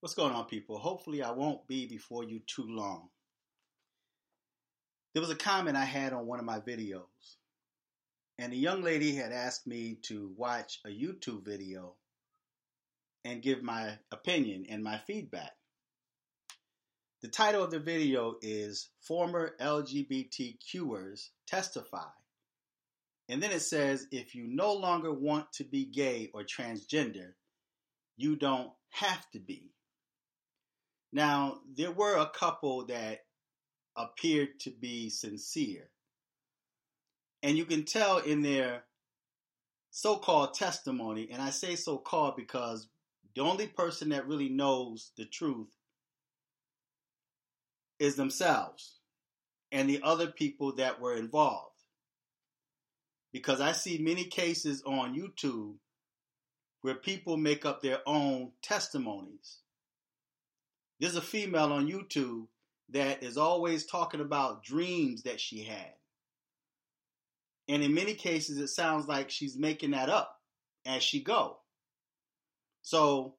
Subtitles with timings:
[0.00, 0.78] What's going on, people?
[0.78, 3.10] Hopefully, I won't be before you too long.
[5.12, 7.02] There was a comment I had on one of my videos,
[8.38, 11.96] and a young lady had asked me to watch a YouTube video
[13.26, 15.52] and give my opinion and my feedback.
[17.20, 22.08] The title of the video is Former LGBTQers Testify.
[23.28, 27.32] And then it says, if you no longer want to be gay or transgender,
[28.16, 29.74] you don't have to be.
[31.12, 33.20] Now, there were a couple that
[33.96, 35.90] appeared to be sincere.
[37.42, 38.84] And you can tell in their
[39.90, 42.88] so called testimony, and I say so called because
[43.34, 45.74] the only person that really knows the truth
[47.98, 49.00] is themselves
[49.72, 51.66] and the other people that were involved.
[53.32, 55.74] Because I see many cases on YouTube
[56.82, 59.58] where people make up their own testimonies.
[61.00, 62.46] There's a female on YouTube
[62.90, 65.94] that is always talking about dreams that she had.
[67.68, 70.36] And in many cases it sounds like she's making that up
[70.84, 71.58] as she go.
[72.82, 73.36] So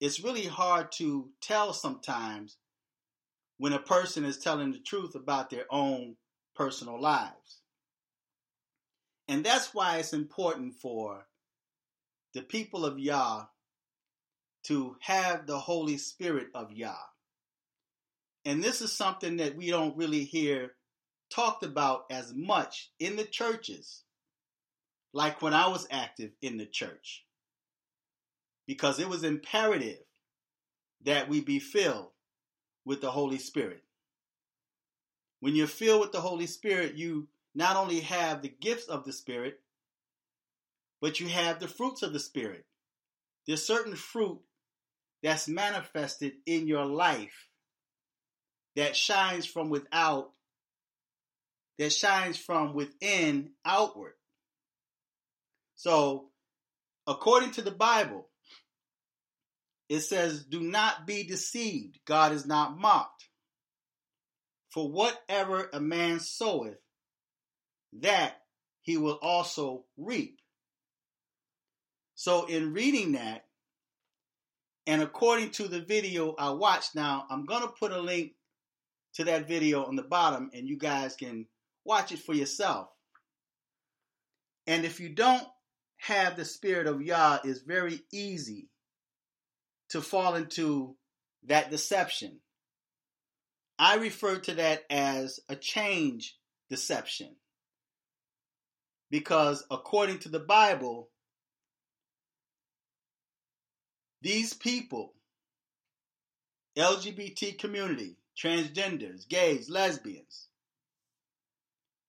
[0.00, 2.56] it's really hard to tell sometimes
[3.58, 6.16] when a person is telling the truth about their own
[6.56, 7.60] personal lives.
[9.28, 11.26] And that's why it's important for
[12.32, 13.44] the people of Yah
[14.64, 16.94] to have the Holy Spirit of Yah.
[18.44, 20.72] And this is something that we don't really hear
[21.30, 24.02] talked about as much in the churches,
[25.12, 27.24] like when I was active in the church,
[28.66, 29.98] because it was imperative
[31.04, 32.10] that we be filled
[32.84, 33.82] with the Holy Spirit.
[35.40, 39.12] When you're filled with the Holy Spirit, you not only have the gifts of the
[39.12, 39.60] Spirit,
[41.00, 42.64] but you have the fruits of the Spirit.
[43.46, 44.40] There's certain fruit
[45.24, 47.48] that's manifested in your life
[48.76, 50.30] that shines from without,
[51.78, 54.12] that shines from within outward.
[55.76, 56.26] So,
[57.06, 58.28] according to the Bible,
[59.88, 62.00] it says, Do not be deceived.
[62.04, 63.24] God is not mocked.
[64.72, 66.78] For whatever a man soweth,
[68.00, 68.42] that
[68.82, 70.38] he will also reap.
[72.14, 73.46] So, in reading that,
[74.86, 78.32] and according to the video I watched, now I'm going to put a link
[79.14, 81.46] to that video on the bottom and you guys can
[81.84, 82.88] watch it for yourself.
[84.66, 85.46] And if you don't
[85.98, 88.68] have the spirit of Yah, it's very easy
[89.90, 90.96] to fall into
[91.44, 92.40] that deception.
[93.78, 96.36] I refer to that as a change
[96.70, 97.36] deception.
[99.10, 101.10] Because according to the Bible,
[104.24, 105.12] these people,
[106.78, 110.48] LGBT community, transgenders, gays, lesbians,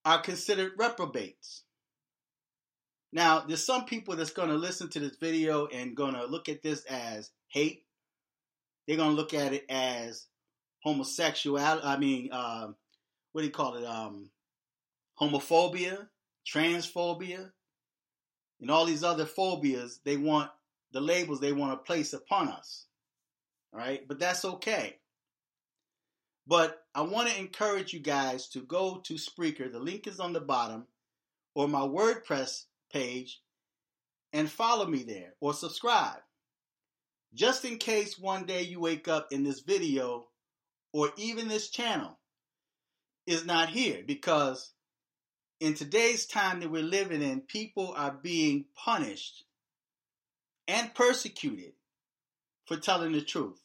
[0.06, 1.64] are considered reprobates.
[3.12, 6.48] Now, there's some people that's going to listen to this video and going to look
[6.48, 7.84] at this as hate.
[8.88, 10.28] They're going to look at it as
[10.86, 11.86] homosexuality.
[11.86, 12.70] I mean, uh,
[13.34, 13.84] what do you call it?
[13.84, 14.30] Um,
[15.20, 16.08] homophobia,
[16.48, 17.52] transphobia,
[18.62, 20.00] and all these other phobias.
[20.06, 20.50] They want
[20.96, 22.86] the labels they want to place upon us.
[23.74, 24.96] All right, but that's okay.
[26.48, 29.70] But I want to encourage you guys to go to Spreaker.
[29.70, 30.88] The link is on the bottom,
[31.54, 32.64] or my WordPress
[32.94, 33.42] page,
[34.32, 36.20] and follow me there or subscribe.
[37.34, 40.28] Just in case one day you wake up in this video
[40.94, 42.18] or even this channel
[43.28, 44.72] is not here because
[45.60, 49.44] in today's time that we're living in, people are being punished
[50.68, 51.74] and persecuted
[52.66, 53.62] for telling the truth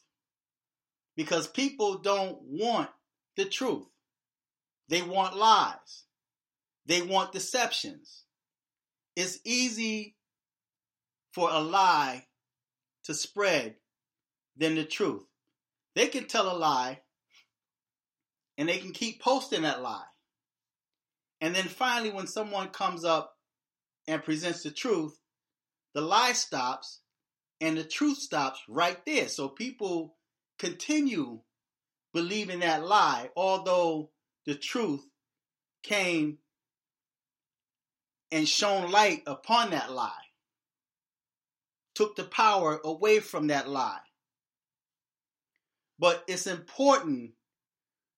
[1.15, 2.89] because people don't want
[3.35, 3.87] the truth.
[4.89, 6.03] They want lies.
[6.85, 8.25] They want deceptions.
[9.15, 10.15] It's easy
[11.33, 12.25] for a lie
[13.05, 13.75] to spread
[14.57, 15.23] than the truth.
[15.95, 17.01] They can tell a lie
[18.57, 20.03] and they can keep posting that lie.
[21.39, 23.33] And then finally, when someone comes up
[24.07, 25.17] and presents the truth,
[25.93, 27.01] the lie stops
[27.59, 29.27] and the truth stops right there.
[29.27, 30.15] So people
[30.57, 31.41] continue
[32.13, 34.11] believing that lie, although
[34.45, 35.05] the truth
[35.83, 36.39] came
[38.31, 40.11] and shone light upon that lie,
[41.93, 43.99] took the power away from that lie.
[45.99, 47.31] But it's important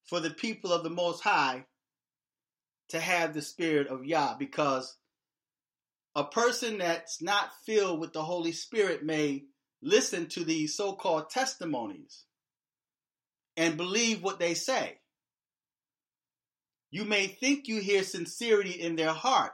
[0.06, 1.66] for the people of the Most High
[2.90, 4.96] to have the spirit of Yah because
[6.16, 9.46] a person that's not filled with the Holy Spirit may
[9.82, 12.26] listen to these so called testimonies
[13.58, 15.00] and believe what they say.
[16.92, 19.54] You may think you hear sincerity in their heart,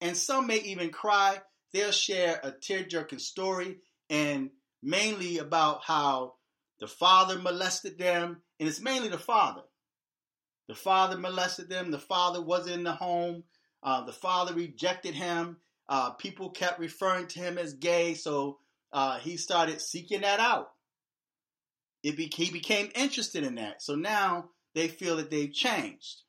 [0.00, 1.40] and some may even cry.
[1.72, 3.76] They'll share a tear jerking story
[4.08, 4.50] and
[4.82, 6.34] mainly about how
[6.80, 9.62] the father molested them, and it's mainly the father.
[10.68, 13.44] The father molested them, the father was in the home,
[13.82, 15.58] uh, the father rejected him.
[15.88, 18.58] Uh, people kept referring to him as gay, so
[18.92, 20.70] uh, he started seeking that out.
[22.02, 23.82] It be- he became interested in that.
[23.82, 26.22] So now they feel that they've changed.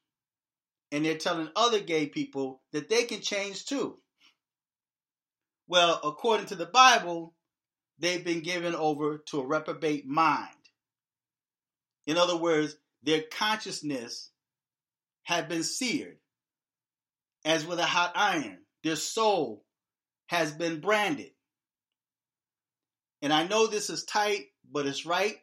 [0.91, 3.97] And they're telling other gay people that they can change too.
[5.67, 7.35] Well, according to the Bible,
[7.99, 10.49] they've been given over to a reprobate mind.
[12.07, 14.31] In other words, their consciousness
[15.23, 16.17] had been seared
[17.45, 18.59] as with a hot iron.
[18.83, 19.65] Their soul
[20.27, 21.31] has been branded.
[23.21, 25.37] And I know this is tight, but it's right.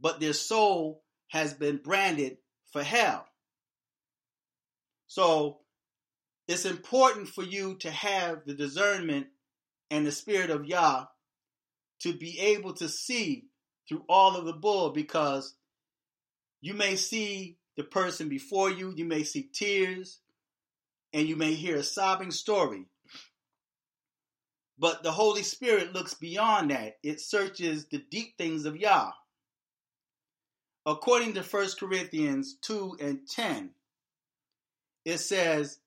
[0.00, 2.38] But their soul has been branded
[2.72, 3.26] for hell.
[5.06, 5.60] So
[6.46, 9.26] it's important for you to have the discernment
[9.90, 11.06] and the spirit of Yah
[12.00, 13.46] to be able to see
[13.88, 15.54] through all of the bull because
[16.60, 20.20] you may see the person before you, you may see tears,
[21.12, 22.86] and you may hear a sobbing story.
[24.78, 26.98] But the Holy Spirit looks beyond that.
[27.02, 29.12] It searches the deep things of Yah.
[30.84, 33.70] According to 1 Corinthians 2 and 10,
[35.04, 35.78] it says,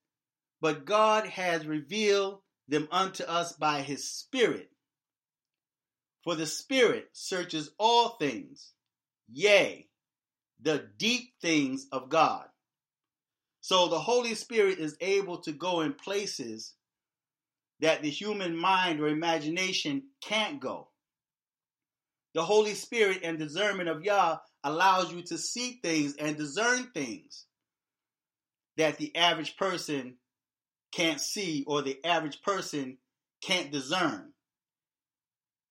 [0.60, 4.70] But God has revealed them unto us by his Spirit.
[6.24, 8.74] For the Spirit searches all things,
[9.32, 9.88] yea,
[10.62, 12.46] the deep things of God.
[13.70, 16.74] So the Holy Spirit is able to go in places
[17.82, 20.88] that the human mind or imagination can't go.
[22.34, 27.46] The Holy Spirit and discernment of Yah allows you to see things and discern things
[28.78, 30.16] that the average person
[30.92, 32.98] can't see or the average person
[33.44, 34.34] can't discern.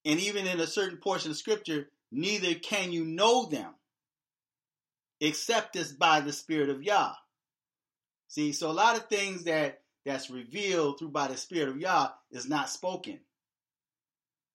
[0.04, 3.74] And even in a certain portion of scripture, neither can you know them
[5.20, 7.14] except this by the Spirit of Yah.
[8.28, 12.10] See, so a lot of things that that's revealed through by the Spirit of Yah
[12.30, 13.20] is not spoken.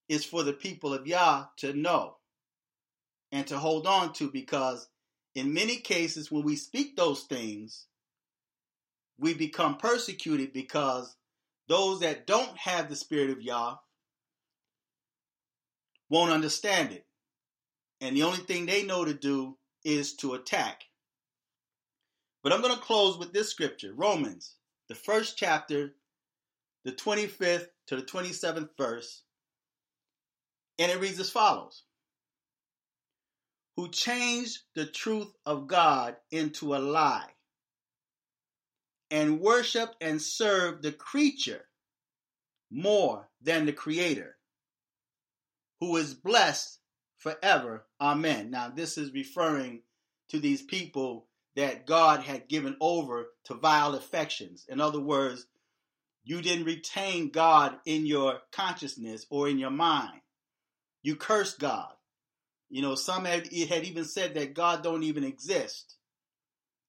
[0.08, 2.18] It's for the people of Yah to know
[3.32, 4.88] and to hold on to because
[5.36, 7.88] in many cases when we speak those things,
[9.18, 11.16] we become persecuted because
[11.68, 13.78] those that don't have the Spirit of Yah
[16.10, 17.06] won't understand it.
[18.02, 20.84] And the only thing they know to do is to attack.
[22.44, 24.56] But I'm going to close with this scripture Romans,
[24.90, 25.96] the first chapter,
[26.84, 29.24] the 25th to the 27th verse.
[30.78, 31.84] And it reads as follows
[33.78, 37.30] Who changed the truth of God into a lie
[39.10, 41.66] and worshiped and served the creature
[42.70, 44.36] more than the creator,
[45.80, 46.80] who is blessed
[47.18, 47.86] forever.
[48.02, 48.50] Amen.
[48.50, 49.84] Now, this is referring
[50.30, 54.66] to these people that God had given over to vile affections.
[54.68, 55.46] In other words,
[56.24, 60.22] you didn't retain God in your consciousness or in your mind.
[61.02, 61.92] You cursed God.
[62.70, 65.96] You know, some had, had even said that God don't even exist.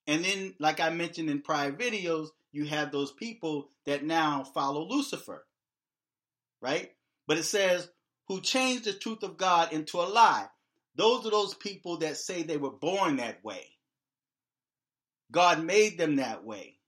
[0.06, 4.86] And then, like I mentioned in prior videos, you have those people that now follow
[4.88, 5.44] Lucifer,
[6.62, 6.90] right?
[7.26, 7.88] But it says,
[8.28, 10.46] who changed the truth of God into a lie.
[10.94, 13.66] Those are those people that say they were born that way.
[15.30, 16.78] God made them that way.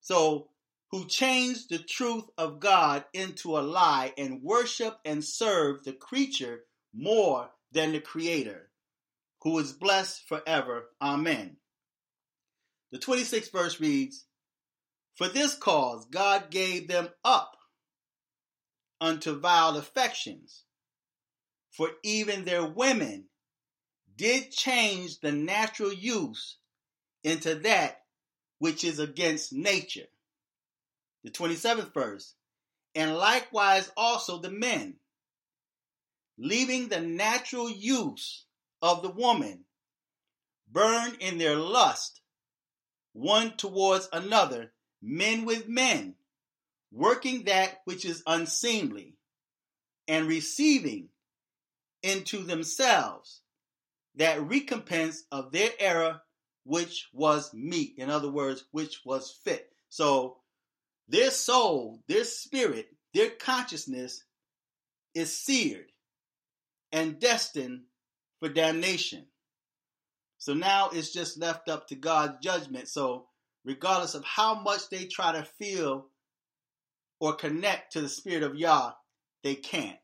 [0.00, 0.48] So,
[0.90, 6.64] who changed the truth of God into a lie and worship and serve the creature
[6.92, 8.70] more than the creator,
[9.42, 10.90] who is blessed forever.
[11.00, 11.56] Amen.
[12.90, 14.26] The 26th verse reads,
[15.14, 17.56] For this cause God gave them up
[19.00, 20.64] unto vile affections,
[21.70, 23.24] for even their women
[24.16, 26.56] did change the natural use
[27.24, 28.02] into that
[28.58, 30.06] which is against nature.
[31.24, 32.34] The 27th verse.
[32.94, 34.96] And likewise also the men,
[36.36, 38.44] leaving the natural use
[38.82, 39.64] of the woman,
[40.70, 42.20] burn in their lust
[43.12, 46.14] one towards another, men with men,
[46.90, 49.16] working that which is unseemly,
[50.08, 51.08] and receiving
[52.02, 53.41] into themselves
[54.16, 56.20] that recompense of their error
[56.64, 57.94] which was meet.
[57.98, 59.68] In other words, which was fit.
[59.88, 60.38] So
[61.08, 64.24] their soul, their spirit, their consciousness
[65.14, 65.90] is seared
[66.92, 67.82] and destined
[68.38, 69.26] for damnation.
[70.38, 72.88] So now it's just left up to God's judgment.
[72.88, 73.26] So,
[73.64, 76.06] regardless of how much they try to feel
[77.20, 78.92] or connect to the Spirit of Yah,
[79.44, 79.98] they can't.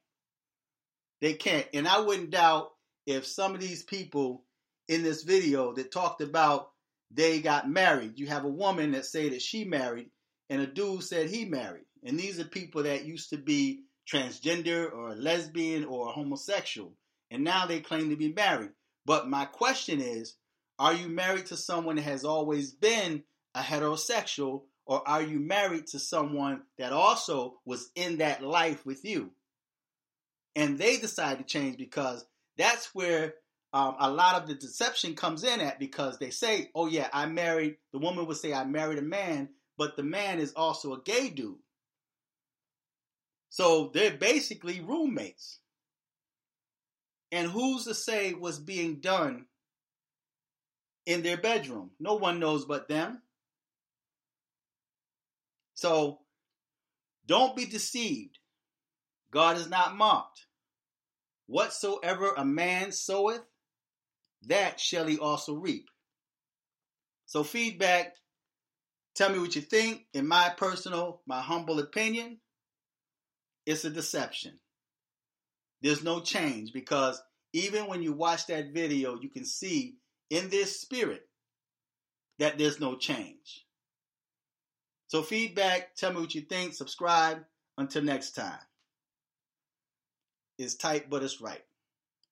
[1.21, 1.67] They can't.
[1.75, 2.71] And I wouldn't doubt
[3.09, 4.45] if some of these people
[4.87, 6.73] in this video that talked about
[7.11, 10.11] they got married, you have a woman that say that she married
[10.51, 11.87] and a dude said he married.
[12.05, 16.93] And these are people that used to be transgender or lesbian or homosexual.
[17.31, 18.73] And now they claim to be married.
[19.07, 20.37] But my question is
[20.79, 23.25] are you married to someone that has always been
[23.55, 29.03] a heterosexual, or are you married to someone that also was in that life with
[29.03, 29.31] you?
[30.55, 32.27] And they decide to change because
[32.59, 33.35] that's where
[33.73, 37.27] um, a lot of the deception comes in at because they say, oh, yeah, I
[37.27, 41.03] married, the woman would say, I married a man, but the man is also a
[41.03, 41.57] gay dude.
[43.51, 45.61] So they're basically roommates.
[47.31, 49.47] And who's to say what's being done
[51.07, 51.91] in their bedroom?
[52.01, 53.23] No one knows but them.
[55.75, 56.21] So
[57.27, 58.39] don't be deceived.
[59.31, 60.48] God is not mocked.
[61.49, 63.43] Whatsoever a man soweth,
[64.47, 65.89] that shall he also reap.
[67.27, 68.15] So, feedback
[69.19, 70.07] Tell me what you think.
[70.15, 72.39] In my personal, my humble opinion,
[73.67, 74.61] it's a deception.
[75.83, 77.21] There's no change because
[77.53, 79.97] even when you watch that video, you can see
[80.31, 81.23] in this spirit
[82.39, 83.67] that there's no change.
[85.09, 87.39] So, feedback, tell me what you think, subscribe.
[87.77, 88.68] Until next time.
[90.59, 91.65] It's tight, but it's right.